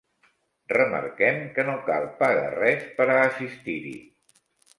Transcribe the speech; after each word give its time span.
Remarquem 0.71 1.37
que 1.57 1.65
no 1.67 1.75
cal 1.89 2.07
pagar 2.23 2.49
res 2.57 2.89
per 2.97 3.09
a 3.11 3.19
assistir-hi. 3.27 3.95